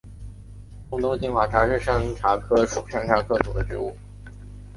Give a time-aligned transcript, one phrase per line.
[0.89, 3.95] 中东金花茶是山茶科山茶属的植物。